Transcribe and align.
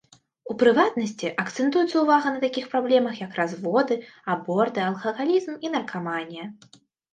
У 0.51 0.53
прыватнасці, 0.61 1.27
акцэнтуецца 1.43 1.97
ўвага 2.05 2.27
на 2.37 2.41
такіх 2.45 2.65
праблемах 2.73 3.21
як 3.25 3.31
разводы, 3.41 3.99
аборты, 4.37 4.79
алкагалізм 4.89 5.53
і 5.69 5.75
наркаманія. 5.79 6.51